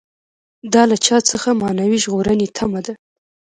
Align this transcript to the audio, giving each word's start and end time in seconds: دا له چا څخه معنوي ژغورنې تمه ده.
دا 0.73 0.83
له 0.91 0.97
چا 1.05 1.17
څخه 1.31 1.49
معنوي 1.61 1.97
ژغورنې 2.03 2.47
تمه 2.57 2.81
ده. 2.85 2.93